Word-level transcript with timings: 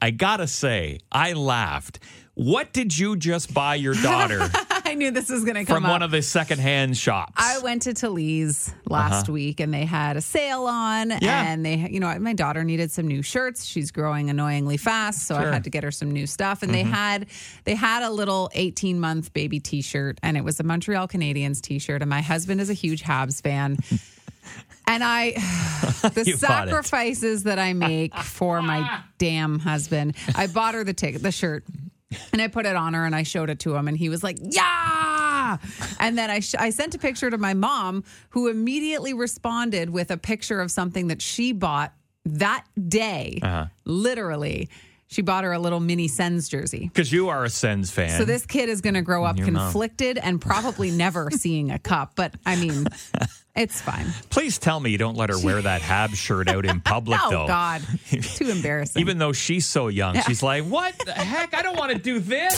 I 0.00 0.10
gotta 0.10 0.46
say, 0.46 1.00
I 1.10 1.32
laughed. 1.32 1.98
What 2.34 2.72
did 2.72 2.96
you 2.96 3.16
just 3.16 3.54
buy 3.54 3.76
your 3.76 3.94
daughter 4.02 4.48
I 4.86 4.94
knew 4.94 5.10
this 5.10 5.28
was 5.28 5.44
going 5.44 5.56
to 5.56 5.64
come 5.64 5.76
from 5.76 5.84
up. 5.84 5.90
one 5.90 6.02
of 6.02 6.12
the 6.12 6.22
secondhand 6.22 6.96
shops? 6.96 7.32
I 7.36 7.58
went 7.58 7.82
to 7.82 7.92
Talize 7.92 8.72
last 8.88 9.24
uh-huh. 9.24 9.32
week 9.32 9.58
and 9.58 9.74
they 9.74 9.84
had 9.84 10.16
a 10.16 10.20
sale 10.20 10.66
on. 10.66 11.10
Yeah. 11.10 11.42
And 11.44 11.66
they, 11.66 11.88
you 11.90 11.98
know, 11.98 12.16
my 12.20 12.34
daughter 12.34 12.62
needed 12.62 12.92
some 12.92 13.08
new 13.08 13.20
shirts. 13.20 13.64
She's 13.64 13.90
growing 13.90 14.30
annoyingly 14.30 14.76
fast. 14.76 15.26
So 15.26 15.34
Sure. 15.34 15.48
I 15.48 15.52
had 15.52 15.64
to 15.64 15.70
get 15.70 15.82
her 15.82 15.90
some 15.90 16.12
new 16.12 16.26
stuff. 16.26 16.62
And 16.62 16.72
they 16.72 16.84
mm-hmm. 16.84 16.92
had, 16.92 17.26
they 17.64 17.74
had 17.74 18.04
a 18.04 18.10
little 18.10 18.48
18 18.54 19.00
month 19.00 19.32
baby 19.32 19.58
t 19.58 19.82
shirt 19.82 20.18
and 20.22 20.36
it 20.36 20.44
was 20.44 20.60
a 20.60 20.62
Montreal 20.62 21.08
Canadiens 21.08 21.60
t 21.60 21.80
shirt. 21.80 22.00
And 22.00 22.08
my 22.08 22.20
husband 22.20 22.60
is 22.60 22.70
a 22.70 22.74
huge 22.74 23.02
Habs 23.02 23.42
fan. 23.42 23.78
And 24.86 25.02
I, 25.02 25.30
the 26.14 26.22
You 26.26 26.36
bought 26.36 26.68
it. 26.68 26.70
sacrifices 26.70 27.42
that 27.44 27.58
I 27.58 27.72
make 27.72 28.14
for 28.16 28.62
my 28.62 29.00
damn 29.18 29.58
husband. 29.58 30.16
I 30.34 30.46
bought 30.46 30.74
her 30.74 30.84
the 30.84 30.94
ticket, 30.94 31.22
the 31.22 31.32
shirt, 31.32 31.64
and 32.32 32.40
I 32.40 32.48
put 32.48 32.66
it 32.66 32.76
on 32.76 32.94
her 32.94 33.04
and 33.04 33.14
I 33.14 33.24
showed 33.24 33.50
it 33.50 33.58
to 33.60 33.74
him, 33.74 33.88
and 33.88 33.96
he 33.96 34.08
was 34.08 34.22
like, 34.22 34.38
"Yeah!" 34.40 35.56
And 35.98 36.16
then 36.16 36.30
I 36.30 36.40
sh- 36.40 36.54
I 36.58 36.70
sent 36.70 36.94
a 36.94 36.98
picture 36.98 37.30
to 37.30 37.38
my 37.38 37.52
mom, 37.54 38.04
who 38.30 38.46
immediately 38.48 39.12
responded 39.12 39.90
with 39.90 40.10
a 40.12 40.16
picture 40.16 40.60
of 40.60 40.70
something 40.70 41.08
that 41.08 41.20
she 41.20 41.52
bought 41.52 41.92
that 42.24 42.64
day, 42.88 43.40
Uh-huh. 43.42 43.66
literally. 43.84 44.68
She 45.08 45.22
bought 45.22 45.44
her 45.44 45.52
a 45.52 45.58
little 45.60 45.78
mini 45.78 46.08
Sens 46.08 46.48
jersey. 46.48 46.90
Because 46.92 47.12
you 47.12 47.28
are 47.28 47.44
a 47.44 47.48
Sens 47.50 47.92
fan. 47.92 48.18
So 48.18 48.24
this 48.24 48.44
kid 48.44 48.68
is 48.68 48.80
going 48.80 48.94
to 48.94 49.02
grow 49.02 49.24
up 49.24 49.36
Your 49.38 49.46
mom. 49.52 49.66
conflicted 49.66 50.18
and 50.18 50.40
probably 50.40 50.90
never 50.90 51.30
seeing 51.30 51.70
a 51.70 51.78
cup. 51.78 52.12
But 52.16 52.34
I 52.44 52.56
mean, 52.56 52.88
it's 53.56 53.80
fine. 53.80 54.06
Please 54.30 54.58
tell 54.58 54.78
me 54.80 54.90
you 54.90 54.98
don't 54.98 55.16
let 55.16 55.30
her 55.30 55.38
wear 55.38 55.62
that 55.62 55.82
Hab 55.82 56.10
shirt 56.14 56.48
out 56.48 56.64
in 56.66 56.80
public, 56.80 57.18
Oh 57.24 57.30
though. 57.30 57.44
Oh, 57.44 57.46
God, 57.46 57.82
too 58.10 58.50
embarrassing. 58.50 59.00
Even 59.00 59.18
though 59.18 59.32
she's 59.32 59.66
so 59.66 59.88
young, 59.88 60.20
she's 60.20 60.42
like, 60.42 60.64
"What 60.64 60.98
the 61.04 61.12
heck? 61.12 61.54
I 61.54 61.62
don't 61.62 61.76
want 61.76 61.92
to 61.92 61.98
do 61.98 62.18
this." 62.18 62.56